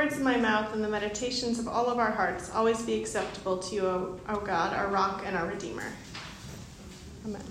words 0.00 0.16
of 0.16 0.22
my 0.22 0.38
mouth 0.38 0.72
and 0.72 0.82
the 0.82 0.88
meditations 0.88 1.58
of 1.58 1.68
all 1.68 1.90
of 1.90 1.98
our 1.98 2.10
hearts 2.10 2.50
always 2.54 2.80
be 2.80 2.98
acceptable 2.98 3.58
to 3.58 3.74
you, 3.74 3.86
O, 3.86 4.40
God, 4.46 4.74
our 4.74 4.88
rock 4.88 5.24
and 5.26 5.36
our 5.36 5.46
Redeemer. 5.46 5.92
Amen. 7.26 7.42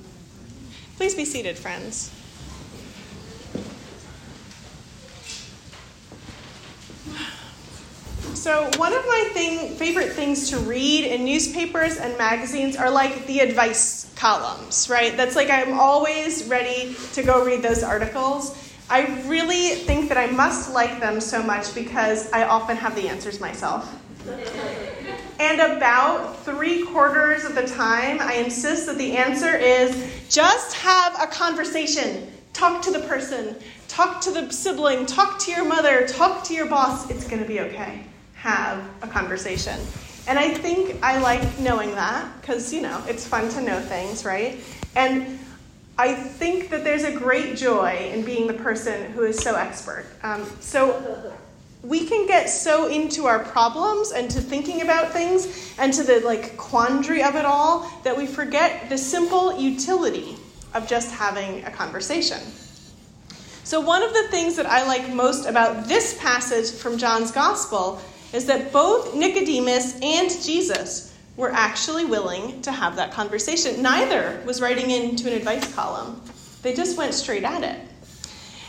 Please 0.98 1.14
be 1.14 1.26
seated, 1.26 1.60
friends. 1.60 2.12
So, 8.34 8.68
one 8.78 8.94
of 8.94 9.06
my 9.06 9.30
thing, 9.34 9.76
favorite 9.76 10.14
things 10.14 10.50
to 10.50 10.58
read 10.58 11.06
in 11.06 11.26
newspapers 11.26 11.98
and 11.98 12.18
magazines 12.18 12.76
are 12.76 12.90
like 12.90 13.28
the 13.28 13.42
advice 13.42 14.12
columns, 14.16 14.90
right? 14.90 15.16
That's 15.16 15.36
like 15.36 15.52
I'm 15.52 15.80
always 15.80 16.46
ready 16.46 16.96
to 17.14 17.22
go 17.22 17.46
read 17.46 17.62
those 17.62 17.84
articles. 17.84 18.69
I 18.90 19.06
really 19.28 19.76
think 19.76 20.10
that 20.10 20.18
I 20.18 20.28
must 20.28 20.74
like 20.74 21.00
them 21.00 21.22
so 21.22 21.44
much 21.44 21.76
because 21.76 22.32
I 22.32 22.44
often 22.46 22.76
have 22.78 22.96
the 22.96 23.08
answers 23.08 23.40
myself. 23.40 23.96
And 25.40 25.62
about 25.62 26.44
three 26.44 26.84
quarters 26.86 27.46
of 27.46 27.56
the 27.56 27.66
time, 27.66 28.20
I 28.20 28.34
insist 28.34 28.88
that 28.88 28.98
the 28.98 29.16
answer 29.16 29.56
is 29.56 30.26
just 30.30 30.76
have 30.76 31.16
a 31.22 31.28
conversation. 31.28 32.32
Talk 32.54 32.82
to 32.84 32.92
the 32.92 33.00
person, 33.02 33.56
talk 33.88 34.22
to 34.22 34.32
the 34.32 34.52
sibling, 34.52 35.06
talk 35.06 35.40
to 35.40 35.52
your 35.52 35.66
mother, 35.66 36.06
talk 36.08 36.44
to 36.46 36.54
your 36.54 36.66
boss. 36.66 37.10
It's 37.10 37.26
going 37.28 37.42
to 37.42 37.48
be 37.48 37.62
okay 37.62 38.04
have 38.40 38.82
a 39.02 39.08
conversation. 39.08 39.78
And 40.28 40.40
I 40.40 40.54
think 40.54 41.04
I 41.04 41.20
like 41.20 41.60
knowing 41.60 41.92
that 41.92 42.26
because, 42.40 42.72
you 42.72 42.82
know, 42.82 43.04
it's 43.08 43.28
fun 43.28 43.50
to 43.50 43.62
know 43.62 43.80
things, 43.82 44.24
right? 44.24 44.60
And 44.96 45.40
I 46.00 46.14
think 46.14 46.70
that 46.70 46.86
there's 46.86 47.04
a 47.04 47.12
great 47.12 47.58
joy 47.58 48.10
in 48.14 48.24
being 48.24 48.48
the 48.48 48.54
person 48.54 49.12
who 49.12 49.24
is 49.24 49.38
so 49.38 49.56
expert. 49.56 50.06
Um, 50.24 50.46
so 50.62 51.36
we 51.84 52.06
can 52.06 52.26
get 52.26 52.50
so 52.50 52.88
into 52.88 53.26
our 53.26 53.40
problems 53.40 54.14
and 54.14 54.32
to 54.32 54.40
thinking 54.40 54.82
about 54.82 55.12
things 55.12 55.76
and 55.78 55.92
to 55.92 56.04
the 56.04 56.22
like 56.22 56.56
quandary 56.56 57.22
of 57.22 57.36
it 57.36 57.44
all 57.44 57.92
that 58.06 58.16
we 58.16 58.28
forget 58.28 58.88
the 58.88 58.98
simple 58.98 59.60
utility 59.60 60.38
of 60.74 60.88
just 60.88 61.12
having 61.12 61.66
a 61.66 61.72
conversation. 61.72 62.40
So, 63.66 63.82
one 63.82 64.02
of 64.02 64.14
the 64.14 64.30
things 64.30 64.56
that 64.56 64.68
I 64.68 64.88
like 64.88 65.14
most 65.14 65.48
about 65.48 65.90
this 65.90 66.18
passage 66.18 66.72
from 66.72 66.98
John's 66.98 67.32
Gospel 67.32 68.02
is 68.32 68.46
that 68.46 68.72
both 68.72 69.16
Nicodemus 69.16 70.00
and 70.02 70.30
Jesus 70.30 71.14
were 71.40 71.52
actually 71.52 72.04
willing 72.04 72.62
to 72.62 72.72
have 72.72 72.98
that 72.98 73.14
conversation. 73.14 73.82
Neither 73.82 74.42
was 74.46 74.60
writing 74.60 74.92
into 74.92 75.28
an 75.28 75.34
advice 75.34 75.74
column, 75.74 76.22
they 76.62 76.76
just 76.76 76.98
went 76.98 77.14
straight 77.14 77.46
at 77.46 77.64
it. 77.64 77.80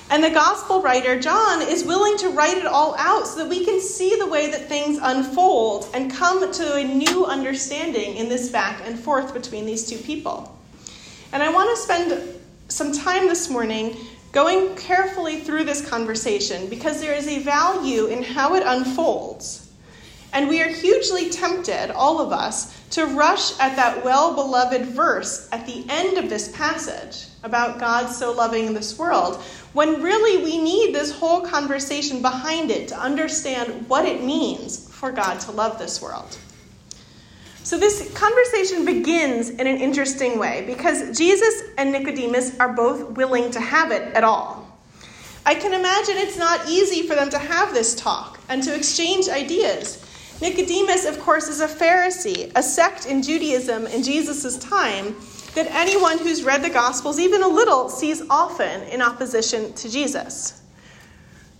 And 0.08 0.22
the 0.22 0.30
gospel 0.30 0.80
writer, 0.80 1.18
John, 1.20 1.62
is 1.62 1.84
willing 1.84 2.16
to 2.18 2.30
write 2.30 2.58
it 2.58 2.66
all 2.66 2.96
out 2.96 3.26
so 3.26 3.38
that 3.40 3.48
we 3.48 3.64
can 3.64 3.80
see 3.80 4.16
the 4.16 4.26
way 4.26 4.50
that 4.50 4.68
things 4.68 4.98
unfold 5.02 5.88
and 5.94 6.12
come 6.12 6.52
to 6.52 6.74
a 6.76 6.84
new 6.84 7.26
understanding 7.26 8.16
in 8.16 8.28
this 8.28 8.50
back 8.50 8.82
and 8.84 8.98
forth 8.98 9.34
between 9.34 9.66
these 9.66 9.88
two 9.88 9.98
people. 9.98 10.56
And 11.32 11.42
I 11.42 11.52
want 11.52 11.70
to 11.70 11.76
spend 11.76 12.40
some 12.68 12.92
time 12.92 13.26
this 13.26 13.50
morning 13.50 13.96
going 14.32 14.76
carefully 14.76 15.40
through 15.40 15.64
this 15.64 15.88
conversation 15.88 16.68
because 16.68 17.00
there 17.00 17.14
is 17.14 17.26
a 17.26 17.40
value 17.40 18.06
in 18.06 18.22
how 18.22 18.54
it 18.54 18.62
unfolds. 18.64 19.69
And 20.32 20.48
we 20.48 20.62
are 20.62 20.68
hugely 20.68 21.30
tempted, 21.30 21.90
all 21.90 22.20
of 22.20 22.32
us, 22.32 22.78
to 22.90 23.06
rush 23.06 23.58
at 23.58 23.76
that 23.76 24.04
well 24.04 24.34
beloved 24.34 24.86
verse 24.86 25.48
at 25.52 25.66
the 25.66 25.84
end 25.88 26.18
of 26.18 26.28
this 26.28 26.48
passage 26.56 27.26
about 27.42 27.78
God 27.78 28.08
so 28.08 28.32
loving 28.32 28.74
this 28.74 28.98
world, 28.98 29.36
when 29.72 30.02
really 30.02 30.44
we 30.44 30.58
need 30.58 30.94
this 30.94 31.10
whole 31.10 31.40
conversation 31.40 32.22
behind 32.22 32.70
it 32.70 32.88
to 32.88 32.98
understand 32.98 33.88
what 33.88 34.04
it 34.04 34.22
means 34.22 34.88
for 34.90 35.10
God 35.10 35.40
to 35.40 35.52
love 35.52 35.78
this 35.78 36.02
world. 36.02 36.36
So, 37.62 37.78
this 37.78 38.12
conversation 38.14 38.84
begins 38.84 39.50
in 39.50 39.66
an 39.66 39.76
interesting 39.76 40.38
way 40.38 40.64
because 40.66 41.16
Jesus 41.16 41.62
and 41.76 41.92
Nicodemus 41.92 42.58
are 42.58 42.72
both 42.72 43.10
willing 43.10 43.50
to 43.52 43.60
have 43.60 43.92
it 43.92 44.14
at 44.14 44.24
all. 44.24 44.66
I 45.44 45.54
can 45.54 45.72
imagine 45.72 46.16
it's 46.16 46.38
not 46.38 46.68
easy 46.68 47.06
for 47.06 47.14
them 47.14 47.30
to 47.30 47.38
have 47.38 47.72
this 47.72 47.94
talk 47.94 48.40
and 48.48 48.62
to 48.62 48.74
exchange 48.74 49.28
ideas. 49.28 50.04
Nicodemus, 50.40 51.04
of 51.04 51.20
course, 51.20 51.48
is 51.48 51.60
a 51.60 51.68
Pharisee, 51.68 52.50
a 52.56 52.62
sect 52.62 53.06
in 53.06 53.22
Judaism 53.22 53.86
in 53.86 54.02
Jesus' 54.02 54.56
time 54.58 55.14
that 55.54 55.66
anyone 55.70 56.16
who's 56.18 56.42
read 56.42 56.62
the 56.62 56.70
Gospels 56.70 57.18
even 57.18 57.42
a 57.42 57.48
little 57.48 57.88
sees 57.88 58.22
often 58.30 58.82
in 58.84 59.02
opposition 59.02 59.72
to 59.74 59.90
Jesus. 59.90 60.62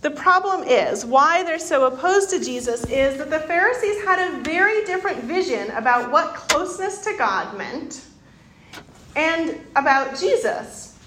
The 0.01 0.09
problem 0.09 0.63
is, 0.63 1.05
why 1.05 1.43
they're 1.43 1.59
so 1.59 1.85
opposed 1.85 2.31
to 2.31 2.43
Jesus 2.43 2.83
is 2.85 3.19
that 3.19 3.29
the 3.29 3.41
Pharisees 3.41 4.03
had 4.03 4.17
a 4.17 4.37
very 4.41 4.83
different 4.85 5.23
vision 5.25 5.69
about 5.71 6.11
what 6.11 6.33
closeness 6.33 7.03
to 7.03 7.15
God 7.17 7.55
meant 7.55 8.01
and 9.15 9.61
about 9.75 10.17
Jesus, 10.17 10.97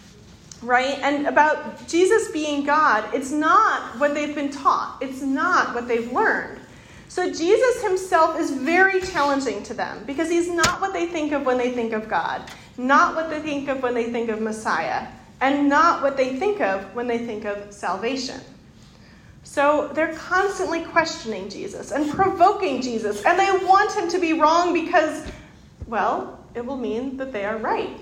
right? 0.63 0.99
And 1.01 1.27
about 1.27 1.89
Jesus 1.89 2.31
being 2.31 2.65
God. 2.65 3.05
It's 3.13 3.33
not 3.33 3.99
what 3.99 4.15
they've 4.15 4.35
been 4.35 4.51
taught, 4.51 4.99
it's 5.01 5.23
not 5.23 5.75
what 5.75 5.89
they've 5.89 6.13
learned. 6.13 6.61
So 7.15 7.33
Jesus 7.33 7.81
himself 7.81 8.41
is 8.41 8.51
very 8.51 9.01
challenging 9.01 9.63
to 9.63 9.73
them 9.73 10.03
because 10.05 10.29
he's 10.29 10.51
not 10.51 10.81
what 10.81 10.93
they 10.93 11.07
think 11.07 11.31
of 11.31 11.47
when 11.47 11.57
they 11.57 11.71
think 11.71 11.93
of 11.93 12.09
God, 12.09 12.43
not 12.77 13.15
what 13.15 13.31
they 13.31 13.39
think 13.39 13.69
of 13.69 13.85
when 13.85 13.95
they 13.95 14.11
think 14.11 14.31
of 14.31 14.41
Messiah, 14.41 15.07
and 15.41 15.69
not 15.69 16.03
what 16.03 16.17
they 16.17 16.35
think 16.35 16.61
of 16.61 16.93
when 16.93 17.07
they 17.07 17.19
think 17.19 17.45
of 17.45 17.73
salvation. 17.73 18.41
So 19.45 19.93
they're 19.95 20.17
constantly 20.17 20.83
questioning 20.87 21.49
Jesus 21.49 21.93
and 21.93 22.11
provoking 22.11 22.83
Jesus, 22.83 23.25
and 23.25 23.39
they 23.39 23.65
want 23.65 23.93
him 23.93 24.09
to 24.09 24.19
be 24.19 24.33
wrong 24.33 24.73
because, 24.73 25.25
well, 25.87 26.45
it 26.57 26.67
will 26.67 26.77
mean 26.77 27.17
that 27.19 27.33
they 27.33 27.45
are 27.45 27.59
right. 27.59 27.97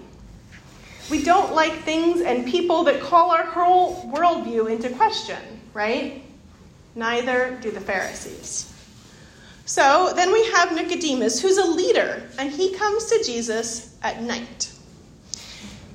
We 1.11 1.23
don't 1.23 1.55
like 1.55 1.75
things 1.81 2.23
and 2.23 2.47
people 2.47 2.83
that 2.85 3.03
call 3.03 3.31
our 3.31 3.45
whole 3.45 4.11
worldview 4.11 4.71
into 4.71 4.89
question, 4.89 5.61
right? 5.75 6.25
Neither 6.95 7.59
do 7.61 7.71
the 7.71 7.81
Pharisees. 7.83 8.72
So 9.65 10.13
then 10.17 10.33
we 10.33 10.45
have 10.53 10.75
Nicodemus, 10.75 11.41
who's 11.41 11.59
a 11.59 11.67
leader, 11.67 12.23
and 12.39 12.51
he 12.51 12.75
comes 12.75 13.07
to 13.07 13.23
Jesus 13.25 13.97
at 14.03 14.23
night. 14.23 14.73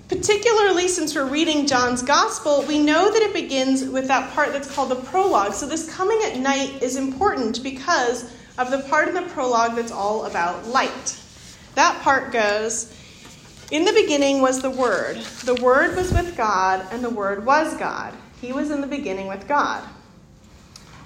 Particularly 0.07 0.87
since 0.87 1.13
we're 1.13 1.27
reading 1.27 1.67
John's 1.67 2.01
gospel, 2.01 2.63
we 2.65 2.79
know 2.79 3.11
that 3.11 3.21
it 3.21 3.33
begins 3.33 3.83
with 3.83 4.07
that 4.07 4.31
part 4.33 4.53
that's 4.53 4.73
called 4.73 4.89
the 4.89 4.95
prologue. 4.95 5.53
So, 5.53 5.67
this 5.67 5.93
coming 5.93 6.21
at 6.23 6.37
night 6.37 6.81
is 6.81 6.95
important 6.95 7.61
because 7.61 8.33
of 8.57 8.71
the 8.71 8.79
part 8.89 9.09
of 9.09 9.13
the 9.13 9.23
prologue 9.33 9.75
that's 9.75 9.91
all 9.91 10.25
about 10.25 10.65
light. 10.67 11.21
That 11.75 12.01
part 12.01 12.31
goes 12.31 12.93
In 13.69 13.83
the 13.83 13.91
beginning 13.91 14.41
was 14.41 14.61
the 14.61 14.69
Word. 14.69 15.17
The 15.43 15.61
Word 15.61 15.97
was 15.97 16.13
with 16.13 16.37
God, 16.37 16.87
and 16.91 17.03
the 17.03 17.09
Word 17.09 17.45
was 17.45 17.75
God. 17.75 18.13
He 18.39 18.53
was 18.53 18.71
in 18.71 18.79
the 18.79 18.87
beginning 18.87 19.27
with 19.27 19.45
God. 19.45 19.83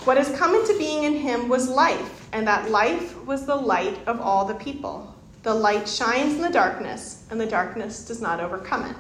What 0.04 0.18
has 0.18 0.36
come 0.36 0.56
into 0.56 0.76
being 0.80 1.04
in 1.04 1.14
him 1.14 1.48
was 1.48 1.70
life, 1.70 2.28
and 2.34 2.48
that 2.48 2.72
life 2.72 3.16
was 3.26 3.46
the 3.46 3.56
light 3.56 4.00
of 4.08 4.20
all 4.20 4.46
the 4.46 4.56
people. 4.56 5.16
The 5.44 5.54
light 5.54 5.88
shines 5.88 6.36
in 6.36 6.42
the 6.42 6.50
darkness, 6.50 7.24
and 7.30 7.40
the 7.40 7.46
darkness 7.46 8.06
does 8.06 8.20
not 8.20 8.40
overcome 8.40 8.86
it. 8.86 8.96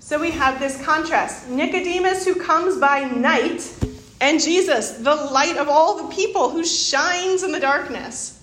So 0.00 0.18
we 0.18 0.32
have 0.32 0.58
this 0.58 0.82
contrast 0.84 1.48
Nicodemus, 1.48 2.24
who 2.24 2.34
comes 2.34 2.76
by 2.78 3.04
night, 3.04 3.72
and 4.20 4.40
Jesus, 4.40 4.92
the 4.92 5.14
light 5.14 5.56
of 5.58 5.68
all 5.68 6.02
the 6.02 6.14
people, 6.14 6.50
who 6.50 6.64
shines 6.64 7.44
in 7.44 7.52
the 7.52 7.60
darkness. 7.60 8.34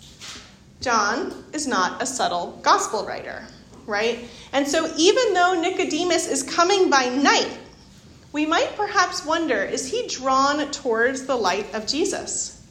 John 0.79 1.43
is 1.52 1.67
not 1.67 2.02
a 2.02 2.05
subtle 2.05 2.59
gospel 2.61 3.05
writer, 3.05 3.46
right? 3.85 4.20
And 4.53 4.66
so 4.66 4.90
even 4.97 5.34
though 5.34 5.59
Nicodemus 5.59 6.28
is 6.29 6.43
coming 6.43 6.90
by 6.90 7.09
night, 7.09 7.58
we 8.35 8.46
might 8.46 8.76
perhaps 8.76 9.26
wonder 9.26 9.64
is 9.64 9.90
he 9.90 10.09
drawn 10.09 10.70
towards 10.70 11.26
the 11.26 11.37
light 11.37 11.73
of 11.73 11.87
Jesus? 11.87 12.61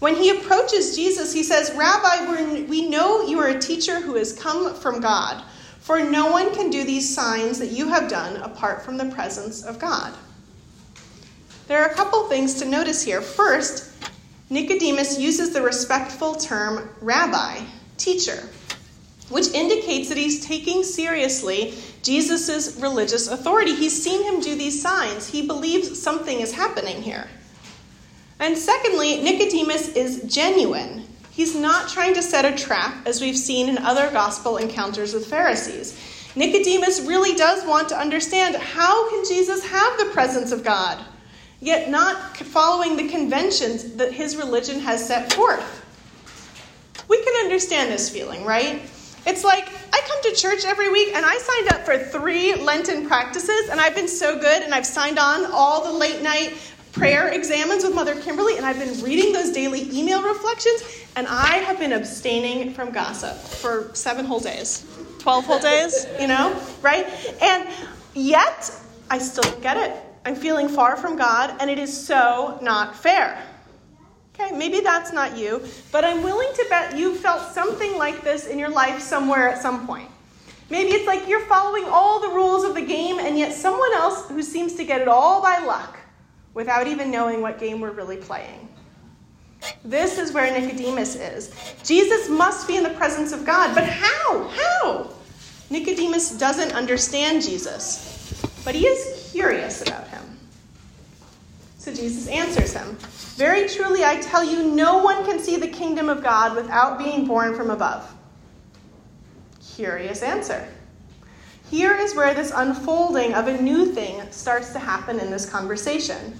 When 0.00 0.16
he 0.16 0.30
approaches 0.30 0.96
Jesus, 0.96 1.32
he 1.32 1.44
says, 1.44 1.72
Rabbi, 1.76 2.64
we 2.64 2.88
know 2.88 3.22
you 3.22 3.38
are 3.38 3.46
a 3.46 3.60
teacher 3.60 4.00
who 4.00 4.16
has 4.16 4.32
come 4.32 4.74
from 4.74 5.00
God, 5.00 5.40
for 5.78 6.00
no 6.00 6.32
one 6.32 6.52
can 6.52 6.68
do 6.68 6.82
these 6.82 7.14
signs 7.14 7.60
that 7.60 7.70
you 7.70 7.90
have 7.90 8.10
done 8.10 8.42
apart 8.42 8.82
from 8.82 8.96
the 8.96 9.04
presence 9.04 9.62
of 9.62 9.78
God. 9.78 10.12
There 11.68 11.80
are 11.80 11.88
a 11.88 11.94
couple 11.94 12.28
things 12.28 12.54
to 12.54 12.64
notice 12.64 13.04
here. 13.04 13.20
First, 13.20 13.94
Nicodemus 14.50 15.16
uses 15.16 15.52
the 15.52 15.62
respectful 15.62 16.34
term 16.34 16.90
rabbi, 17.00 17.60
teacher, 17.98 18.48
which 19.28 19.46
indicates 19.54 20.08
that 20.08 20.18
he's 20.18 20.44
taking 20.44 20.82
seriously 20.82 21.72
Jesus' 22.02 22.76
religious 22.80 23.28
authority. 23.28 23.74
He's 23.74 24.02
seen 24.02 24.22
him 24.24 24.40
do 24.40 24.56
these 24.56 24.80
signs, 24.80 25.28
he 25.28 25.46
believes 25.46 26.00
something 26.00 26.40
is 26.40 26.52
happening 26.52 27.02
here. 27.02 27.28
And 28.40 28.58
secondly, 28.58 29.22
Nicodemus 29.22 29.90
is 29.90 30.22
genuine. 30.22 31.06
He's 31.30 31.54
not 31.54 31.88
trying 31.88 32.14
to 32.14 32.22
set 32.22 32.44
a 32.44 32.56
trap, 32.56 33.06
as 33.06 33.20
we've 33.20 33.36
seen 33.36 33.68
in 33.68 33.78
other 33.78 34.10
gospel 34.10 34.56
encounters 34.56 35.14
with 35.14 35.26
Pharisees. 35.26 35.98
Nicodemus 36.34 37.00
really 37.02 37.36
does 37.36 37.64
want 37.66 37.88
to 37.90 37.98
understand 37.98 38.56
how 38.56 39.08
can 39.10 39.24
Jesus 39.24 39.64
have 39.64 39.98
the 39.98 40.06
presence 40.06 40.50
of 40.50 40.64
God? 40.64 41.02
yet 41.62 41.88
not 41.88 42.36
following 42.36 42.96
the 42.96 43.08
conventions 43.08 43.94
that 43.94 44.12
his 44.12 44.36
religion 44.36 44.80
has 44.80 45.06
set 45.06 45.32
forth. 45.32 45.78
We 47.08 47.22
can 47.22 47.44
understand 47.44 47.92
this 47.92 48.10
feeling, 48.10 48.44
right? 48.44 48.82
It's 49.24 49.44
like 49.44 49.68
I 49.92 50.00
come 50.00 50.22
to 50.22 50.32
church 50.34 50.64
every 50.64 50.90
week 50.90 51.14
and 51.14 51.24
I 51.24 51.38
signed 51.38 51.72
up 51.72 51.84
for 51.84 51.96
three 51.96 52.54
Lenten 52.56 53.06
practices 53.06 53.68
and 53.70 53.80
I've 53.80 53.94
been 53.94 54.08
so 54.08 54.38
good 54.38 54.62
and 54.62 54.74
I've 54.74 54.86
signed 54.86 55.18
on 55.18 55.46
all 55.46 55.84
the 55.84 55.92
late 55.92 56.22
night 56.22 56.54
prayer 56.92 57.28
examens 57.28 57.84
with 57.84 57.94
Mother 57.94 58.20
Kimberly 58.20 58.56
and 58.56 58.66
I've 58.66 58.78
been 58.78 59.00
reading 59.02 59.32
those 59.32 59.50
daily 59.52 59.88
email 59.96 60.22
reflections 60.22 60.82
and 61.16 61.26
I 61.28 61.58
have 61.58 61.78
been 61.78 61.92
abstaining 61.92 62.74
from 62.74 62.90
gossip 62.90 63.36
for 63.36 63.94
seven 63.94 64.24
whole 64.24 64.40
days, 64.40 64.84
12 65.20 65.44
whole 65.44 65.58
days, 65.60 66.06
you 66.20 66.26
know, 66.26 66.60
right? 66.82 67.06
And 67.40 67.68
yet 68.14 68.74
I 69.08 69.18
still 69.18 69.44
don't 69.44 69.62
get 69.62 69.76
it. 69.76 69.96
I'm 70.24 70.34
feeling 70.34 70.68
far 70.68 70.96
from 70.96 71.16
God 71.16 71.56
and 71.60 71.70
it 71.70 71.78
is 71.78 72.06
so 72.06 72.58
not 72.60 72.96
fair. 72.96 73.40
Okay, 74.34 74.56
maybe 74.56 74.80
that's 74.80 75.12
not 75.12 75.36
you, 75.36 75.62
but 75.90 76.04
I'm 76.04 76.22
willing 76.22 76.48
to 76.54 76.66
bet 76.70 76.96
you 76.96 77.14
felt 77.14 77.52
something 77.52 77.98
like 77.98 78.22
this 78.22 78.46
in 78.46 78.58
your 78.58 78.70
life 78.70 79.00
somewhere 79.00 79.48
at 79.48 79.60
some 79.60 79.86
point. 79.86 80.08
Maybe 80.70 80.92
it's 80.92 81.06
like 81.06 81.28
you're 81.28 81.44
following 81.46 81.84
all 81.84 82.18
the 82.18 82.28
rules 82.28 82.64
of 82.64 82.74
the 82.74 82.80
game, 82.80 83.18
and 83.18 83.36
yet 83.36 83.52
someone 83.52 83.92
else 83.92 84.28
who 84.28 84.42
seems 84.42 84.74
to 84.76 84.84
get 84.84 85.02
it 85.02 85.08
all 85.08 85.42
by 85.42 85.58
luck 85.58 85.98
without 86.54 86.86
even 86.86 87.10
knowing 87.10 87.42
what 87.42 87.58
game 87.58 87.80
we're 87.80 87.90
really 87.90 88.16
playing. 88.16 88.68
This 89.84 90.18
is 90.18 90.32
where 90.32 90.50
Nicodemus 90.50 91.14
is. 91.14 91.54
Jesus 91.84 92.28
must 92.28 92.66
be 92.66 92.76
in 92.76 92.82
the 92.82 92.90
presence 92.90 93.32
of 93.32 93.44
God, 93.44 93.74
but 93.74 93.84
how? 93.84 94.48
How? 94.48 95.10
Nicodemus 95.70 96.36
doesn't 96.38 96.72
understand 96.72 97.42
Jesus, 97.42 98.42
but 98.64 98.74
he 98.74 98.86
is 98.86 99.30
curious 99.32 99.82
about 99.82 100.08
him. 100.08 100.22
So 101.82 101.92
Jesus 101.92 102.28
answers 102.28 102.74
him 102.74 102.96
Very 103.34 103.68
truly, 103.68 104.04
I 104.04 104.20
tell 104.20 104.44
you, 104.44 104.62
no 104.62 104.98
one 104.98 105.24
can 105.24 105.40
see 105.40 105.56
the 105.56 105.66
kingdom 105.66 106.08
of 106.08 106.22
God 106.22 106.54
without 106.54 106.96
being 106.96 107.26
born 107.26 107.56
from 107.56 107.70
above. 107.70 108.08
Curious 109.74 110.22
answer. 110.22 110.68
Here 111.68 111.96
is 111.96 112.14
where 112.14 112.34
this 112.34 112.52
unfolding 112.54 113.34
of 113.34 113.48
a 113.48 113.60
new 113.60 113.86
thing 113.86 114.22
starts 114.30 114.72
to 114.74 114.78
happen 114.78 115.18
in 115.18 115.32
this 115.32 115.50
conversation. 115.50 116.38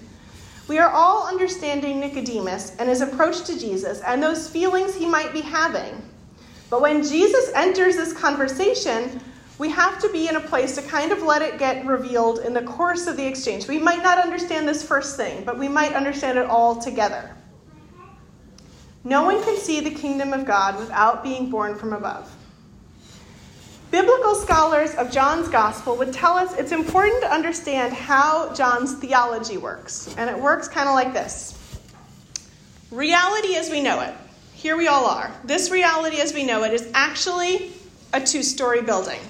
We 0.68 0.78
are 0.78 0.92
all 0.92 1.26
understanding 1.26 1.98
Nicodemus 1.98 2.76
and 2.76 2.88
his 2.88 3.00
approach 3.00 3.42
to 3.46 3.58
Jesus 3.58 4.00
and 4.02 4.22
those 4.22 4.48
feelings 4.48 4.94
he 4.94 5.06
might 5.06 5.32
be 5.32 5.40
having. 5.40 6.08
But 6.70 6.82
when 6.82 7.02
Jesus 7.02 7.50
enters 7.56 7.96
this 7.96 8.12
conversation, 8.12 9.20
we 9.62 9.70
have 9.70 10.00
to 10.00 10.08
be 10.08 10.26
in 10.26 10.34
a 10.34 10.40
place 10.40 10.74
to 10.74 10.82
kind 10.82 11.12
of 11.12 11.22
let 11.22 11.40
it 11.40 11.56
get 11.56 11.86
revealed 11.86 12.40
in 12.40 12.52
the 12.52 12.62
course 12.62 13.06
of 13.06 13.16
the 13.16 13.24
exchange. 13.24 13.68
We 13.68 13.78
might 13.78 14.02
not 14.02 14.18
understand 14.18 14.66
this 14.66 14.82
first 14.82 15.16
thing, 15.16 15.44
but 15.44 15.56
we 15.56 15.68
might 15.68 15.92
understand 15.92 16.36
it 16.36 16.46
all 16.46 16.82
together. 16.82 17.30
No 19.04 19.22
one 19.22 19.40
can 19.44 19.56
see 19.56 19.78
the 19.78 19.92
kingdom 19.92 20.32
of 20.32 20.44
God 20.44 20.80
without 20.80 21.22
being 21.22 21.48
born 21.48 21.76
from 21.76 21.92
above. 21.92 22.28
Biblical 23.92 24.34
scholars 24.34 24.96
of 24.96 25.12
John's 25.12 25.48
gospel 25.48 25.96
would 25.96 26.12
tell 26.12 26.32
us 26.32 26.58
it's 26.58 26.72
important 26.72 27.22
to 27.22 27.32
understand 27.32 27.92
how 27.92 28.52
John's 28.54 28.94
theology 28.94 29.58
works. 29.58 30.12
And 30.18 30.28
it 30.28 30.36
works 30.36 30.66
kind 30.66 30.88
of 30.88 30.96
like 30.96 31.12
this 31.12 31.56
Reality 32.90 33.54
as 33.54 33.70
we 33.70 33.80
know 33.80 34.00
it, 34.00 34.12
here 34.54 34.76
we 34.76 34.88
all 34.88 35.06
are. 35.06 35.30
This 35.44 35.70
reality 35.70 36.20
as 36.20 36.34
we 36.34 36.42
know 36.42 36.64
it 36.64 36.72
is 36.74 36.90
actually 36.94 37.70
a 38.12 38.20
two 38.20 38.42
story 38.42 38.82
building. 38.82 39.20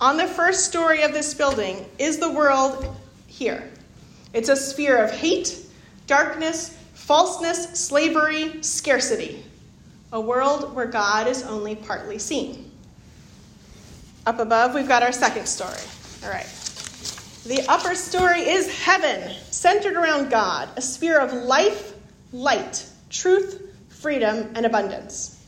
On 0.00 0.16
the 0.16 0.28
first 0.28 0.64
story 0.66 1.02
of 1.02 1.12
this 1.12 1.34
building 1.34 1.84
is 1.98 2.18
the 2.18 2.30
world 2.30 2.96
here. 3.26 3.68
It's 4.32 4.48
a 4.48 4.54
sphere 4.54 5.02
of 5.02 5.10
hate, 5.10 5.58
darkness, 6.06 6.78
falseness, 6.94 7.70
slavery, 7.70 8.62
scarcity. 8.62 9.42
A 10.12 10.20
world 10.20 10.72
where 10.72 10.86
God 10.86 11.26
is 11.26 11.42
only 11.42 11.74
partly 11.74 12.18
seen. 12.18 12.70
Up 14.24 14.38
above, 14.38 14.72
we've 14.72 14.86
got 14.86 15.02
our 15.02 15.10
second 15.10 15.46
story. 15.46 15.80
All 16.22 16.30
right. 16.30 16.46
The 17.44 17.64
upper 17.68 17.96
story 17.96 18.42
is 18.42 18.72
heaven, 18.84 19.34
centered 19.50 19.94
around 19.94 20.30
God, 20.30 20.68
a 20.76 20.80
sphere 20.80 21.18
of 21.18 21.32
life, 21.32 21.94
light, 22.32 22.86
truth, 23.10 23.74
freedom, 23.88 24.52
and 24.54 24.64
abundance. 24.64 25.44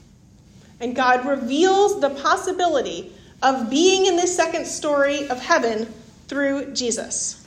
And 0.81 0.97
God 0.97 1.25
reveals 1.25 2.01
the 2.01 2.11
possibility 2.11 3.13
of 3.43 3.71
being 3.71 4.07
in 4.07 4.17
this 4.17 4.35
second 4.35 4.67
story 4.67 5.29
of 5.29 5.41
heaven 5.41 5.93
through 6.29 6.73
Jesus. 6.73 7.47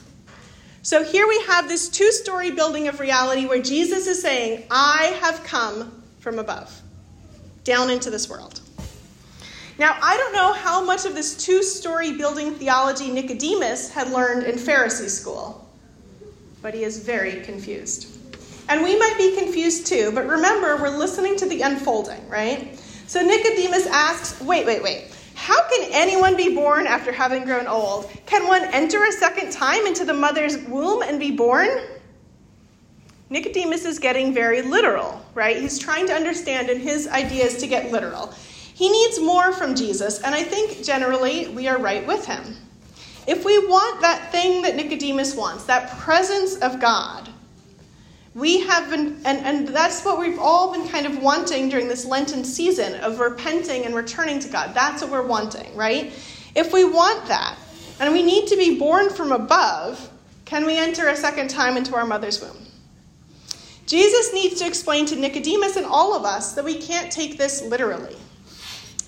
So 0.81 1.03
here 1.03 1.27
we 1.27 1.41
have 1.47 1.69
this 1.69 1.87
two 1.87 2.11
story 2.11 2.51
building 2.51 2.87
of 2.87 2.99
reality 2.99 3.45
where 3.45 3.61
Jesus 3.61 4.05
is 4.05 4.21
saying, 4.21 4.65
I 4.69 5.17
have 5.21 5.43
come 5.43 6.03
from 6.19 6.39
above, 6.39 6.81
down 7.63 7.89
into 7.89 8.09
this 8.09 8.29
world. 8.29 8.59
Now, 9.79 9.97
I 10.01 10.17
don't 10.17 10.33
know 10.33 10.53
how 10.53 10.83
much 10.83 11.05
of 11.05 11.15
this 11.15 11.35
two 11.35 11.63
story 11.63 12.17
building 12.17 12.53
theology 12.53 13.11
Nicodemus 13.11 13.89
had 13.89 14.11
learned 14.11 14.43
in 14.43 14.55
Pharisee 14.55 15.09
school, 15.09 15.67
but 16.61 16.73
he 16.73 16.83
is 16.83 16.99
very 16.99 17.41
confused. 17.41 18.19
And 18.69 18.83
we 18.83 18.97
might 18.97 19.15
be 19.17 19.35
confused 19.37 19.87
too, 19.87 20.11
but 20.13 20.27
remember, 20.27 20.77
we're 20.77 20.97
listening 20.97 21.35
to 21.37 21.47
the 21.47 21.61
unfolding, 21.61 22.27
right? 22.29 22.77
So 23.07 23.21
Nicodemus 23.21 23.87
asks, 23.87 24.39
wait, 24.41 24.65
wait, 24.65 24.83
wait. 24.83 25.12
How 25.35 25.67
can 25.67 25.89
anyone 25.91 26.37
be 26.37 26.53
born 26.53 26.87
after 26.87 27.11
having 27.11 27.45
grown 27.45 27.67
old? 27.67 28.09
Can 28.25 28.47
one 28.47 28.63
enter 28.65 29.03
a 29.05 29.11
second 29.11 29.51
time 29.51 29.85
into 29.85 30.05
the 30.05 30.13
mother's 30.13 30.57
womb 30.57 31.01
and 31.01 31.19
be 31.19 31.31
born? 31.31 31.69
Nicodemus 33.29 33.85
is 33.85 33.97
getting 33.97 34.33
very 34.33 34.61
literal, 34.61 35.19
right? 35.33 35.57
He's 35.57 35.79
trying 35.79 36.05
to 36.07 36.13
understand, 36.13 36.69
and 36.69 36.79
his 36.79 37.07
idea 37.07 37.45
is 37.45 37.57
to 37.57 37.67
get 37.67 37.91
literal. 37.91 38.27
He 38.75 38.89
needs 38.89 39.19
more 39.19 39.51
from 39.51 39.75
Jesus, 39.75 40.21
and 40.21 40.35
I 40.35 40.43
think 40.43 40.83
generally 40.83 41.47
we 41.47 41.67
are 41.67 41.79
right 41.79 42.05
with 42.05 42.25
him. 42.25 42.57
If 43.25 43.45
we 43.45 43.57
want 43.67 44.01
that 44.01 44.31
thing 44.31 44.61
that 44.63 44.75
Nicodemus 44.75 45.35
wants, 45.35 45.63
that 45.65 45.89
presence 45.97 46.57
of 46.57 46.79
God, 46.79 47.29
we 48.35 48.61
have 48.61 48.89
been, 48.89 49.21
and, 49.25 49.39
and 49.39 49.67
that's 49.67 50.03
what 50.03 50.19
we've 50.19 50.39
all 50.39 50.71
been 50.71 50.87
kind 50.87 51.05
of 51.05 51.21
wanting 51.21 51.69
during 51.69 51.87
this 51.87 52.05
Lenten 52.05 52.43
season 52.43 52.95
of 53.01 53.19
repenting 53.19 53.85
and 53.85 53.93
returning 53.93 54.39
to 54.39 54.49
God. 54.49 54.73
That's 54.73 55.01
what 55.01 55.11
we're 55.11 55.27
wanting, 55.27 55.75
right? 55.75 56.11
If 56.55 56.73
we 56.73 56.83
want 56.83 57.27
that, 57.27 57.57
and 57.99 58.11
we 58.11 58.23
need 58.23 58.47
to 58.47 58.57
be 58.57 58.79
born 58.79 59.09
from 59.09 59.31
above, 59.31 60.09
can 60.45 60.65
we 60.65 60.77
enter 60.77 61.07
a 61.07 61.15
second 61.15 61.49
time 61.49 61.77
into 61.77 61.95
our 61.95 62.05
mother's 62.05 62.41
womb? 62.41 62.57
Jesus 63.85 64.33
needs 64.33 64.59
to 64.59 64.67
explain 64.67 65.05
to 65.07 65.15
Nicodemus 65.15 65.75
and 65.75 65.85
all 65.85 66.15
of 66.15 66.25
us 66.25 66.53
that 66.53 66.65
we 66.65 66.75
can't 66.75 67.11
take 67.11 67.37
this 67.37 67.61
literally. 67.61 68.15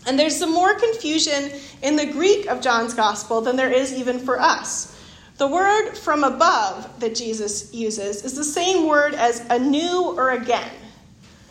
And 0.06 0.20
there's 0.20 0.38
some 0.38 0.54
more 0.54 0.76
confusion 0.76 1.52
in 1.82 1.96
the 1.96 2.06
Greek 2.06 2.46
of 2.48 2.62
John's 2.62 2.94
gospel 2.94 3.42
than 3.42 3.56
there 3.56 3.72
is 3.72 3.94
even 3.94 4.20
for 4.20 4.40
us. 4.40 4.95
The 5.38 5.48
word 5.48 5.96
from 5.96 6.24
above 6.24 7.00
that 7.02 7.14
Jesus 7.14 7.74
uses 7.74 8.24
is 8.24 8.36
the 8.36 8.44
same 8.44 8.88
word 8.88 9.16
as 9.16 9.46
anew 9.50 10.14
or 10.16 10.32
again. 10.32 10.72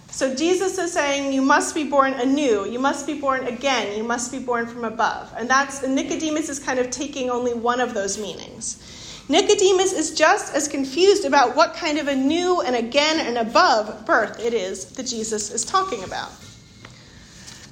So 0.09 0.35
Jesus 0.35 0.79
is 0.79 0.93
saying 0.93 1.33
you 1.33 1.43
must 1.43 1.75
be 1.75 1.85
born 1.85 2.15
anew, 2.15 2.65
you 2.65 2.79
must 2.79 3.07
be 3.07 3.21
born 3.21 3.47
again, 3.47 3.95
you 3.97 4.05
must 4.05 4.33
be 4.33 4.39
born 4.39 4.67
from 4.67 4.85
above. 4.85 5.31
And 5.37 5.51
that's 5.51 5.83
and 5.83 5.95
Nicodemus 5.95 6.49
is 6.49 6.59
kind 6.59 6.79
of 6.79 6.91
taking 6.91 7.29
only 7.29 7.53
one 7.53 7.81
of 7.81 7.93
those 7.93 8.17
meanings. 8.17 8.81
Nicodemus 9.29 9.93
is 9.93 10.15
just 10.15 10.55
as 10.55 10.67
confused 10.67 11.25
about 11.27 11.57
what 11.57 11.75
kind 11.75 11.99
of 11.99 12.09
a 12.09 12.15
new 12.15 12.63
and 12.63 12.77
again 12.77 13.27
and 13.27 13.37
above 13.37 14.07
birth 14.07 14.39
it 14.39 14.55
is 14.55 14.87
that 14.93 15.07
Jesus 15.07 15.51
is 15.51 15.65
talking 15.65 16.05
about. 16.05 16.31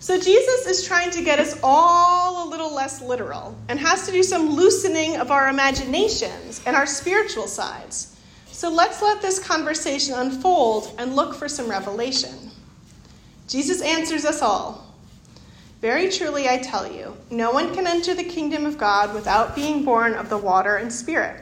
So 0.02 0.18
Jesus 0.18 0.66
is 0.66 0.84
trying 0.84 1.12
to 1.12 1.22
get 1.22 1.38
us 1.38 1.56
all 1.62 2.48
a 2.48 2.50
little 2.50 2.74
less 2.74 3.00
literal 3.00 3.56
and 3.68 3.78
has 3.78 4.04
to 4.06 4.10
do 4.10 4.24
some 4.24 4.50
loosening 4.50 5.16
of 5.18 5.30
our 5.30 5.48
imaginations 5.48 6.60
and 6.66 6.74
our 6.74 6.86
spiritual 6.86 7.46
sides. 7.46 8.16
So 8.46 8.68
let's 8.68 9.00
let 9.00 9.22
this 9.22 9.38
conversation 9.38 10.14
unfold 10.14 10.92
and 10.98 11.14
look 11.14 11.36
for 11.36 11.48
some 11.48 11.70
revelation. 11.70 12.34
Jesus 13.46 13.80
answers 13.80 14.24
us 14.24 14.42
all. 14.42 14.92
Very 15.80 16.10
truly, 16.10 16.48
I 16.48 16.58
tell 16.58 16.92
you, 16.92 17.16
no 17.30 17.52
one 17.52 17.72
can 17.72 17.86
enter 17.86 18.12
the 18.12 18.24
kingdom 18.24 18.66
of 18.66 18.78
God 18.78 19.14
without 19.14 19.54
being 19.54 19.84
born 19.84 20.14
of 20.14 20.28
the 20.28 20.36
water 20.36 20.78
and 20.78 20.92
spirit. 20.92 21.40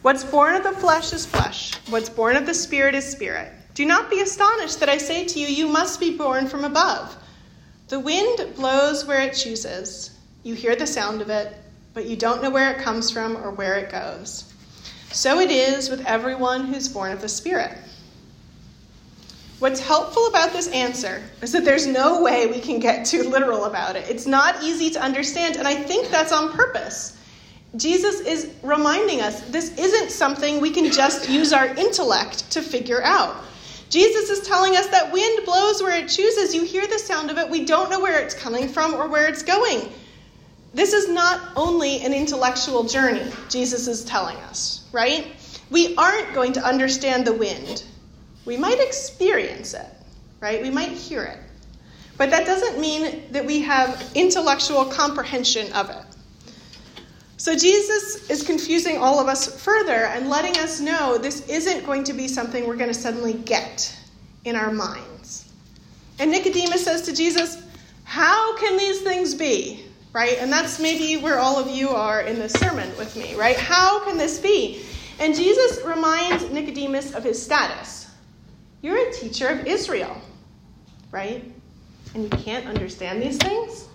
What's 0.00 0.24
born 0.24 0.54
of 0.54 0.62
the 0.62 0.72
flesh 0.72 1.12
is 1.12 1.26
flesh, 1.26 1.74
what's 1.90 2.08
born 2.08 2.36
of 2.36 2.46
the 2.46 2.54
spirit 2.54 2.94
is 2.94 3.06
spirit. 3.06 3.52
Do 3.74 3.84
not 3.84 4.08
be 4.08 4.22
astonished 4.22 4.80
that 4.80 4.88
I 4.88 4.96
say 4.96 5.26
to 5.26 5.38
you, 5.38 5.46
you 5.46 5.68
must 5.68 6.00
be 6.00 6.16
born 6.16 6.48
from 6.48 6.64
above. 6.64 7.18
The 7.92 8.00
wind 8.00 8.54
blows 8.56 9.04
where 9.04 9.20
it 9.20 9.34
chooses. 9.34 10.18
You 10.44 10.54
hear 10.54 10.74
the 10.74 10.86
sound 10.86 11.20
of 11.20 11.28
it, 11.28 11.54
but 11.92 12.06
you 12.06 12.16
don't 12.16 12.42
know 12.42 12.48
where 12.48 12.70
it 12.70 12.78
comes 12.78 13.10
from 13.10 13.36
or 13.36 13.50
where 13.50 13.74
it 13.74 13.92
goes. 13.92 14.50
So 15.10 15.40
it 15.40 15.50
is 15.50 15.90
with 15.90 16.06
everyone 16.06 16.64
who's 16.64 16.88
born 16.88 17.12
of 17.12 17.20
the 17.20 17.28
Spirit. 17.28 17.76
What's 19.58 19.78
helpful 19.78 20.26
about 20.28 20.54
this 20.54 20.68
answer 20.68 21.22
is 21.42 21.52
that 21.52 21.66
there's 21.66 21.86
no 21.86 22.22
way 22.22 22.46
we 22.46 22.60
can 22.60 22.78
get 22.78 23.04
too 23.04 23.24
literal 23.24 23.66
about 23.66 23.94
it. 23.94 24.08
It's 24.08 24.26
not 24.26 24.62
easy 24.62 24.88
to 24.88 25.02
understand, 25.02 25.56
and 25.56 25.68
I 25.68 25.74
think 25.74 26.08
that's 26.08 26.32
on 26.32 26.50
purpose. 26.52 27.18
Jesus 27.76 28.20
is 28.20 28.54
reminding 28.62 29.20
us 29.20 29.42
this 29.50 29.76
isn't 29.76 30.10
something 30.10 30.62
we 30.62 30.70
can 30.70 30.90
just 30.90 31.28
use 31.28 31.52
our 31.52 31.66
intellect 31.66 32.52
to 32.52 32.62
figure 32.62 33.02
out. 33.02 33.36
Jesus 33.92 34.30
is 34.30 34.48
telling 34.48 34.74
us 34.74 34.86
that 34.86 35.12
wind 35.12 35.44
blows 35.44 35.82
where 35.82 35.94
it 35.94 36.08
chooses. 36.08 36.54
You 36.54 36.64
hear 36.64 36.86
the 36.86 36.98
sound 36.98 37.30
of 37.30 37.36
it, 37.36 37.50
we 37.50 37.66
don't 37.66 37.90
know 37.90 38.00
where 38.00 38.18
it's 38.20 38.32
coming 38.32 38.66
from 38.66 38.94
or 38.94 39.06
where 39.06 39.28
it's 39.28 39.42
going. 39.42 39.92
This 40.72 40.94
is 40.94 41.10
not 41.10 41.38
only 41.56 42.00
an 42.00 42.14
intellectual 42.14 42.84
journey, 42.84 43.30
Jesus 43.50 43.88
is 43.88 44.02
telling 44.02 44.38
us, 44.38 44.88
right? 44.92 45.26
We 45.70 45.94
aren't 45.96 46.32
going 46.32 46.54
to 46.54 46.64
understand 46.64 47.26
the 47.26 47.34
wind. 47.34 47.84
We 48.46 48.56
might 48.56 48.80
experience 48.80 49.74
it, 49.74 49.86
right? 50.40 50.62
We 50.62 50.70
might 50.70 50.92
hear 50.92 51.24
it. 51.24 51.38
But 52.16 52.30
that 52.30 52.46
doesn't 52.46 52.80
mean 52.80 53.24
that 53.32 53.44
we 53.44 53.60
have 53.60 54.10
intellectual 54.14 54.86
comprehension 54.86 55.70
of 55.74 55.90
it. 55.90 56.11
So 57.42 57.56
Jesus 57.56 58.30
is 58.30 58.44
confusing 58.44 58.98
all 58.98 59.18
of 59.18 59.26
us 59.26 59.60
further 59.64 60.06
and 60.06 60.30
letting 60.30 60.56
us 60.58 60.78
know 60.78 61.18
this 61.18 61.44
isn't 61.48 61.84
going 61.84 62.04
to 62.04 62.12
be 62.12 62.28
something 62.28 62.68
we're 62.68 62.76
going 62.76 62.86
to 62.86 62.94
suddenly 62.94 63.32
get 63.32 63.98
in 64.44 64.54
our 64.54 64.70
minds. 64.70 65.50
And 66.20 66.30
Nicodemus 66.30 66.84
says 66.84 67.02
to 67.02 67.12
Jesus, 67.12 67.60
How 68.04 68.56
can 68.58 68.76
these 68.76 69.00
things 69.00 69.34
be? 69.34 69.84
Right? 70.12 70.38
And 70.38 70.52
that's 70.52 70.78
maybe 70.78 71.20
where 71.20 71.40
all 71.40 71.58
of 71.58 71.68
you 71.68 71.88
are 71.88 72.20
in 72.20 72.38
this 72.38 72.52
sermon 72.52 72.88
with 72.96 73.16
me, 73.16 73.34
right? 73.34 73.56
How 73.56 74.04
can 74.04 74.16
this 74.16 74.38
be? 74.38 74.84
And 75.18 75.34
Jesus 75.34 75.84
reminds 75.84 76.48
Nicodemus 76.48 77.12
of 77.12 77.24
his 77.24 77.42
status. 77.42 78.08
You're 78.82 79.08
a 79.08 79.12
teacher 79.12 79.48
of 79.48 79.66
Israel, 79.66 80.16
right? 81.10 81.42
And 82.14 82.22
you 82.22 82.30
can't 82.38 82.68
understand 82.68 83.20
these 83.20 83.36
things? 83.36 83.88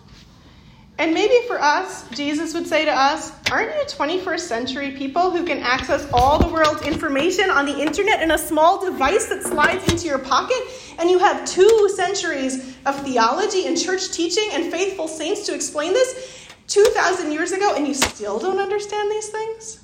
And 0.99 1.13
maybe 1.13 1.35
for 1.47 1.61
us, 1.61 2.09
Jesus 2.09 2.55
would 2.55 2.65
say 2.65 2.83
to 2.85 2.91
us, 2.91 3.31
Aren't 3.51 3.75
you 3.75 3.83
21st 3.83 4.39
century 4.39 4.91
people 4.91 5.29
who 5.29 5.45
can 5.45 5.59
access 5.59 6.09
all 6.11 6.39
the 6.39 6.51
world's 6.51 6.81
information 6.81 7.51
on 7.51 7.65
the 7.65 7.79
internet 7.79 8.23
in 8.23 8.31
a 8.31 8.37
small 8.37 8.83
device 8.83 9.27
that 9.27 9.43
slides 9.43 9.91
into 9.91 10.07
your 10.07 10.17
pocket? 10.17 10.57
And 10.97 11.09
you 11.09 11.19
have 11.19 11.47
two 11.47 11.89
centuries 11.95 12.75
of 12.87 12.99
theology 13.03 13.67
and 13.67 13.77
church 13.77 14.11
teaching 14.11 14.49
and 14.53 14.71
faithful 14.71 15.07
saints 15.07 15.45
to 15.45 15.53
explain 15.53 15.93
this 15.93 16.47
2,000 16.67 17.31
years 17.31 17.51
ago, 17.51 17.75
and 17.75 17.87
you 17.87 17.93
still 17.93 18.39
don't 18.39 18.59
understand 18.59 19.09
these 19.11 19.29
things? 19.29 19.83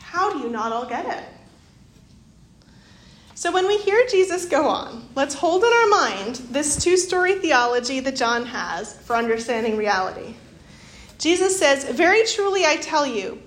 How 0.00 0.32
do 0.32 0.40
you 0.40 0.48
not 0.48 0.72
all 0.72 0.86
get 0.86 1.06
it? 1.06 1.24
So, 3.40 3.50
when 3.50 3.66
we 3.66 3.78
hear 3.78 4.06
Jesus 4.10 4.44
go 4.44 4.68
on, 4.68 5.08
let's 5.14 5.34
hold 5.34 5.64
in 5.64 5.72
our 5.72 5.86
mind 5.86 6.36
this 6.50 6.76
two 6.76 6.98
story 6.98 7.36
theology 7.36 7.98
that 8.00 8.14
John 8.14 8.44
has 8.44 8.98
for 8.98 9.16
understanding 9.16 9.78
reality. 9.78 10.34
Jesus 11.18 11.58
says, 11.58 11.84
Very 11.84 12.26
truly 12.26 12.66
I 12.66 12.76
tell 12.76 13.06
you, 13.06 13.40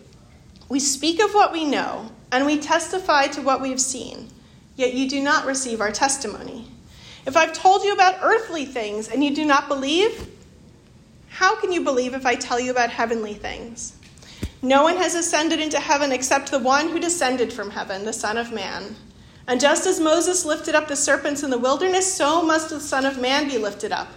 we 0.68 0.80
speak 0.80 1.22
of 1.22 1.36
what 1.36 1.52
we 1.52 1.64
know, 1.66 2.10
and 2.32 2.44
we 2.48 2.58
testify 2.58 3.28
to 3.28 3.44
what 3.44 3.62
we 3.62 3.70
have 3.70 3.80
seen, 3.80 4.30
yet 4.78 4.96
you 4.96 5.08
do 5.08 5.22
not 5.22 5.46
receive 5.46 5.80
our 5.80 5.92
testimony. 5.92 6.68
If 7.28 7.38
I've 7.38 7.54
told 7.54 7.84
you 7.84 7.94
about 7.94 8.18
earthly 8.24 8.66
things 8.66 9.10
and 9.10 9.24
you 9.24 9.36
do 9.36 9.46
not 9.46 9.68
believe, 9.68 10.28
how 11.30 11.56
can 11.62 11.72
you 11.72 11.84
believe 11.84 12.16
if 12.16 12.26
I 12.26 12.34
tell 12.34 12.60
you 12.60 12.72
about 12.72 12.90
heavenly 12.90 13.36
things? 13.36 13.96
No 14.60 14.82
one 14.82 14.98
has 14.98 15.14
ascended 15.14 15.60
into 15.60 15.80
heaven 15.80 16.12
except 16.12 16.50
the 16.50 16.58
one 16.58 16.90
who 16.90 17.00
descended 17.00 17.54
from 17.54 17.70
heaven, 17.70 18.06
the 18.06 18.12
Son 18.12 18.38
of 18.38 18.52
Man. 18.52 18.96
And 19.48 19.60
just 19.60 19.86
as 19.86 20.00
Moses 20.00 20.46
lifted 20.46 20.74
up 20.74 20.88
the 20.88 20.96
serpents 20.96 21.44
in 21.44 21.50
the 21.50 21.58
wilderness, 21.58 22.12
so 22.12 22.44
must 22.44 22.70
the 22.70 22.80
Son 22.80 23.06
of 23.06 23.20
Man 23.20 23.48
be 23.48 23.58
lifted 23.58 23.92
up, 23.92 24.08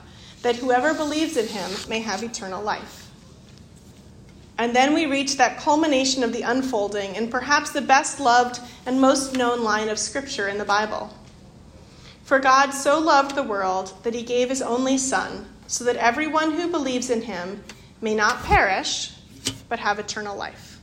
that 0.42 0.56
whoever 0.56 0.94
believes 0.94 1.36
in 1.36 1.48
him 1.48 1.70
may 1.88 2.00
have 2.00 2.22
eternal 2.22 2.62
life. 2.62 3.10
And 4.58 4.74
then 4.74 4.94
we 4.94 5.06
reach 5.06 5.36
that 5.36 5.58
culmination 5.58 6.22
of 6.22 6.32
the 6.32 6.42
unfolding 6.42 7.16
and 7.16 7.30
perhaps 7.30 7.70
the 7.70 7.82
best 7.82 8.20
loved 8.20 8.60
and 8.86 9.00
most 9.00 9.36
known 9.36 9.62
line 9.62 9.88
of 9.88 9.98
Scripture 9.98 10.48
in 10.48 10.58
the 10.58 10.64
Bible. 10.64 11.14
For 12.24 12.38
God 12.38 12.70
so 12.70 12.98
loved 12.98 13.34
the 13.34 13.42
world 13.42 13.92
that 14.02 14.14
he 14.14 14.22
gave 14.22 14.48
his 14.48 14.62
only 14.62 14.96
Son, 14.96 15.46
so 15.66 15.84
that 15.84 15.96
everyone 15.96 16.52
who 16.52 16.70
believes 16.70 17.10
in 17.10 17.22
him 17.22 17.62
may 18.00 18.14
not 18.14 18.42
perish, 18.44 19.12
but 19.68 19.78
have 19.78 19.98
eternal 19.98 20.36
life. 20.36 20.80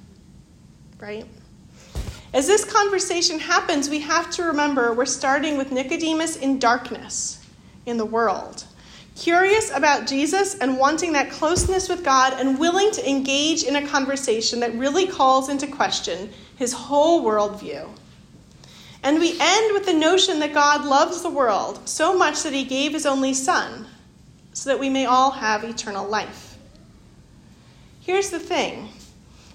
Right? 0.99 1.25
As 2.33 2.47
this 2.47 2.65
conversation 2.65 3.37
happens, 3.37 3.89
we 3.89 3.99
have 3.99 4.31
to 4.31 4.43
remember 4.43 4.91
we're 4.91 5.05
starting 5.05 5.55
with 5.55 5.71
Nicodemus 5.71 6.35
in 6.35 6.57
darkness 6.57 7.45
in 7.85 7.97
the 7.97 8.05
world, 8.05 8.65
curious 9.15 9.69
about 9.69 10.07
Jesus 10.07 10.55
and 10.55 10.79
wanting 10.79 11.13
that 11.13 11.29
closeness 11.29 11.87
with 11.87 12.03
God 12.03 12.33
and 12.39 12.57
willing 12.57 12.89
to 12.91 13.07
engage 13.07 13.63
in 13.63 13.75
a 13.75 13.87
conversation 13.87 14.59
that 14.61 14.73
really 14.73 15.05
calls 15.05 15.49
into 15.49 15.67
question 15.67 16.31
his 16.57 16.73
whole 16.73 17.23
worldview. 17.23 17.87
And 19.03 19.19
we 19.19 19.37
end 19.39 19.73
with 19.73 19.85
the 19.85 19.93
notion 19.93 20.39
that 20.39 20.53
God 20.53 20.85
loves 20.85 21.21
the 21.21 21.29
world 21.29 21.87
so 21.87 22.17
much 22.17 22.41
that 22.41 22.53
he 22.53 22.63
gave 22.63 22.93
his 22.93 23.05
only 23.05 23.35
Son 23.35 23.85
so 24.53 24.69
that 24.69 24.79
we 24.79 24.89
may 24.89 25.05
all 25.05 25.29
have 25.29 25.63
eternal 25.63 26.07
life. 26.07 26.57
Here's 27.99 28.31
the 28.31 28.39
thing 28.39 28.89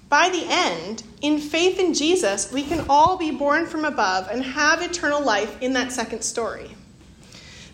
by 0.08 0.28
the 0.28 0.44
end, 0.48 1.02
in 1.20 1.38
faith 1.38 1.78
in 1.78 1.94
Jesus, 1.94 2.52
we 2.52 2.62
can 2.62 2.86
all 2.88 3.16
be 3.16 3.30
born 3.30 3.66
from 3.66 3.84
above 3.84 4.28
and 4.30 4.42
have 4.44 4.82
eternal 4.82 5.22
life 5.22 5.60
in 5.60 5.72
that 5.72 5.92
second 5.92 6.22
story. 6.22 6.76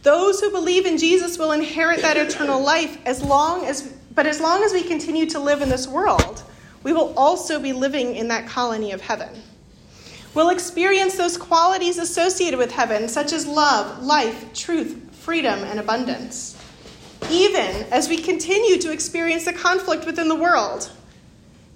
Those 0.02 0.40
who 0.40 0.50
believe 0.50 0.86
in 0.86 0.98
Jesus 0.98 1.38
will 1.38 1.52
inherit 1.52 2.02
that 2.02 2.16
eternal 2.16 2.60
life 2.62 2.98
as 3.06 3.22
long 3.22 3.64
as 3.64 3.94
but 4.14 4.26
as 4.26 4.40
long 4.40 4.62
as 4.62 4.72
we 4.72 4.84
continue 4.84 5.26
to 5.30 5.40
live 5.40 5.60
in 5.60 5.68
this 5.68 5.88
world, 5.88 6.44
we 6.84 6.92
will 6.92 7.12
also 7.16 7.58
be 7.58 7.72
living 7.72 8.14
in 8.14 8.28
that 8.28 8.46
colony 8.46 8.92
of 8.92 9.00
heaven. 9.00 9.42
We'll 10.34 10.50
experience 10.50 11.16
those 11.16 11.36
qualities 11.36 11.98
associated 11.98 12.58
with 12.58 12.70
heaven, 12.70 13.08
such 13.08 13.32
as 13.32 13.44
love, 13.44 14.04
life, 14.04 14.52
truth, 14.52 15.10
freedom, 15.12 15.60
and 15.64 15.80
abundance. 15.80 16.56
Even 17.30 17.86
as 17.90 18.08
we 18.08 18.18
continue 18.18 18.78
to 18.78 18.92
experience 18.92 19.46
the 19.46 19.52
conflict 19.52 20.06
within 20.06 20.28
the 20.28 20.34
world, 20.34 20.90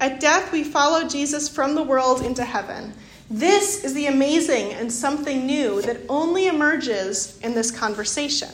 at 0.00 0.20
death, 0.20 0.52
we 0.52 0.64
follow 0.64 1.08
Jesus 1.08 1.48
from 1.48 1.74
the 1.74 1.82
world 1.82 2.22
into 2.22 2.44
heaven. 2.44 2.94
This 3.30 3.84
is 3.84 3.94
the 3.94 4.06
amazing 4.06 4.72
and 4.72 4.90
something 4.90 5.44
new 5.44 5.82
that 5.82 6.00
only 6.08 6.46
emerges 6.46 7.38
in 7.40 7.54
this 7.54 7.70
conversation. 7.70 8.50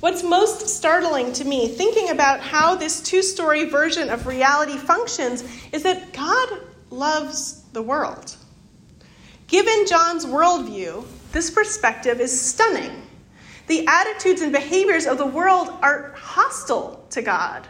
What's 0.00 0.22
most 0.22 0.66
startling 0.68 1.32
to 1.34 1.44
me, 1.44 1.68
thinking 1.68 2.08
about 2.08 2.40
how 2.40 2.74
this 2.74 3.02
two 3.02 3.22
story 3.22 3.66
version 3.66 4.08
of 4.08 4.26
reality 4.26 4.78
functions, 4.78 5.44
is 5.72 5.82
that 5.82 6.12
God 6.14 6.48
loves 6.90 7.62
the 7.72 7.82
world. 7.82 8.34
Given 9.46 9.84
John's 9.86 10.24
worldview, 10.24 11.04
this 11.32 11.50
perspective 11.50 12.20
is 12.20 12.40
stunning. 12.40 13.02
The 13.66 13.86
attitudes 13.86 14.40
and 14.40 14.52
behaviors 14.52 15.06
of 15.06 15.18
the 15.18 15.26
world 15.26 15.68
are 15.82 16.14
hostile 16.16 17.06
to 17.10 17.20
God. 17.20 17.66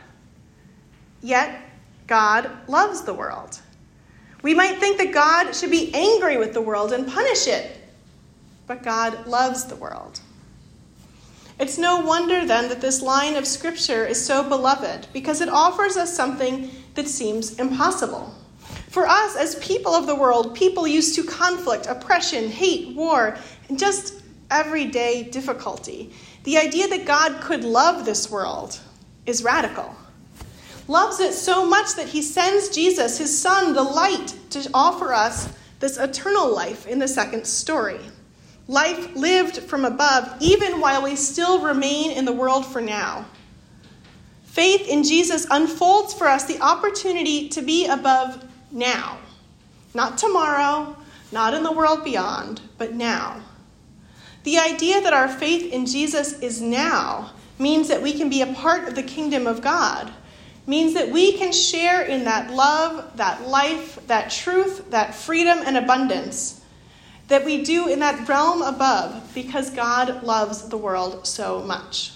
Yet, 1.20 1.60
God 2.10 2.50
loves 2.66 3.02
the 3.02 3.14
world. 3.14 3.60
We 4.42 4.52
might 4.52 4.80
think 4.80 4.98
that 4.98 5.12
God 5.12 5.52
should 5.54 5.70
be 5.70 5.94
angry 5.94 6.38
with 6.38 6.52
the 6.52 6.60
world 6.60 6.92
and 6.92 7.06
punish 7.06 7.46
it, 7.46 7.76
but 8.66 8.82
God 8.82 9.28
loves 9.28 9.66
the 9.66 9.76
world. 9.76 10.18
It's 11.60 11.78
no 11.78 12.00
wonder 12.00 12.44
then 12.44 12.68
that 12.68 12.80
this 12.80 13.00
line 13.00 13.36
of 13.36 13.46
Scripture 13.46 14.04
is 14.04 14.22
so 14.22 14.42
beloved, 14.42 15.06
because 15.12 15.40
it 15.40 15.48
offers 15.48 15.96
us 15.96 16.12
something 16.12 16.72
that 16.96 17.06
seems 17.06 17.60
impossible. 17.60 18.34
For 18.88 19.06
us, 19.06 19.36
as 19.36 19.54
people 19.64 19.94
of 19.94 20.08
the 20.08 20.16
world, 20.16 20.56
people 20.56 20.88
used 20.88 21.14
to 21.14 21.22
conflict, 21.22 21.86
oppression, 21.86 22.50
hate, 22.50 22.96
war, 22.96 23.36
and 23.68 23.78
just 23.78 24.14
everyday 24.50 25.22
difficulty, 25.22 26.12
the 26.42 26.58
idea 26.58 26.88
that 26.88 27.06
God 27.06 27.40
could 27.40 27.62
love 27.62 28.04
this 28.04 28.28
world 28.28 28.80
is 29.26 29.44
radical 29.44 29.94
loves 30.90 31.20
it 31.20 31.32
so 31.32 31.64
much 31.64 31.94
that 31.94 32.08
he 32.08 32.20
sends 32.20 32.68
Jesus, 32.68 33.16
his 33.16 33.36
son, 33.36 33.74
the 33.74 33.82
light, 33.82 34.34
to 34.50 34.68
offer 34.74 35.12
us 35.12 35.48
this 35.78 35.96
eternal 35.96 36.52
life 36.52 36.84
in 36.88 36.98
the 36.98 37.06
second 37.06 37.46
story. 37.46 38.00
Life 38.66 39.14
lived 39.14 39.58
from 39.58 39.84
above, 39.84 40.34
even 40.40 40.80
while 40.80 41.04
we 41.04 41.14
still 41.14 41.60
remain 41.62 42.10
in 42.10 42.24
the 42.24 42.32
world 42.32 42.66
for 42.66 42.80
now. 42.80 43.24
Faith 44.42 44.88
in 44.88 45.04
Jesus 45.04 45.46
unfolds 45.48 46.12
for 46.12 46.26
us 46.26 46.44
the 46.44 46.60
opportunity 46.60 47.48
to 47.50 47.62
be 47.62 47.86
above 47.86 48.44
now. 48.72 49.16
Not 49.94 50.18
tomorrow, 50.18 50.96
not 51.30 51.54
in 51.54 51.62
the 51.62 51.72
world 51.72 52.02
beyond, 52.02 52.62
but 52.78 52.94
now. 52.94 53.40
The 54.42 54.58
idea 54.58 55.00
that 55.00 55.12
our 55.12 55.28
faith 55.28 55.72
in 55.72 55.86
Jesus 55.86 56.32
is 56.40 56.60
now 56.60 57.30
means 57.60 57.86
that 57.88 58.02
we 58.02 58.12
can 58.12 58.28
be 58.28 58.42
a 58.42 58.52
part 58.54 58.88
of 58.88 58.96
the 58.96 59.04
kingdom 59.04 59.46
of 59.46 59.62
God 59.62 60.12
means 60.70 60.94
that 60.94 61.10
we 61.10 61.32
can 61.32 61.50
share 61.50 62.02
in 62.02 62.24
that 62.24 62.52
love, 62.52 63.16
that 63.16 63.48
life, 63.48 63.98
that 64.06 64.30
truth, 64.30 64.90
that 64.90 65.16
freedom 65.16 65.58
and 65.66 65.76
abundance 65.76 66.60
that 67.26 67.44
we 67.44 67.62
do 67.64 67.88
in 67.88 68.00
that 68.00 68.28
realm 68.28 68.62
above 68.62 69.32
because 69.34 69.70
God 69.70 70.22
loves 70.22 70.68
the 70.68 70.76
world 70.76 71.26
so 71.26 71.60
much. 71.62 72.12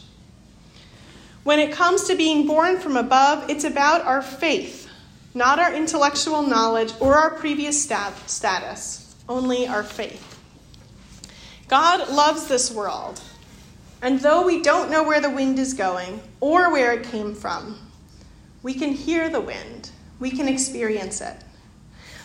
When 1.45 1.59
it 1.59 1.73
comes 1.73 2.05
to 2.05 2.17
being 2.17 2.47
born 2.47 2.79
from 2.79 2.97
above, 2.97 3.49
it's 3.49 3.65
about 3.65 4.03
our 4.03 4.23
faith, 4.23 4.89
not 5.35 5.59
our 5.59 5.73
intellectual 5.75 6.43
knowledge 6.43 6.93
or 7.01 7.17
our 7.17 7.31
previous 7.31 7.81
stat- 7.81 8.29
status, 8.29 9.15
only 9.29 9.67
our 9.67 9.83
faith. 9.83 10.39
God 11.69 12.09
loves 12.09 12.47
this 12.47 12.71
world, 12.71 13.21
and 14.01 14.21
though 14.21 14.45
we 14.45 14.63
don't 14.63 14.91
know 14.91 15.03
where 15.03 15.21
the 15.21 15.31
wind 15.31 15.59
is 15.59 15.75
going 15.75 16.21
or 16.41 16.73
where 16.73 16.93
it 16.93 17.05
came 17.05 17.35
from, 17.35 17.79
we 18.65 18.75
can 18.75 18.93
hear 18.93 19.29
the 19.29 19.41
wind, 19.41 19.91
we 20.19 20.31
can 20.31 20.49
experience 20.49 21.21
it. 21.21 21.37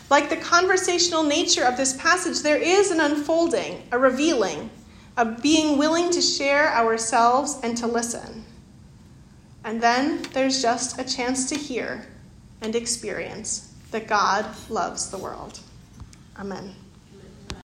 Like 0.08 0.28
the 0.28 0.36
conversational 0.36 1.22
nature 1.22 1.64
of 1.64 1.76
this 1.76 1.96
passage, 1.96 2.40
there 2.40 2.56
is 2.56 2.90
an 2.90 2.98
unfolding, 2.98 3.86
a 3.92 3.98
revealing, 3.98 4.70
a 5.16 5.24
being 5.24 5.78
willing 5.78 6.10
to 6.10 6.20
share 6.20 6.72
ourselves 6.72 7.60
and 7.62 7.76
to 7.76 7.86
listen. 7.86 8.44
And 9.64 9.80
then 9.80 10.22
there's 10.32 10.62
just 10.62 10.98
a 10.98 11.04
chance 11.04 11.48
to 11.50 11.54
hear 11.54 12.06
and 12.62 12.74
experience 12.74 13.74
that 13.90 14.08
God 14.08 14.46
loves 14.70 15.10
the 15.10 15.18
world. 15.18 15.60
Amen. 16.38 16.74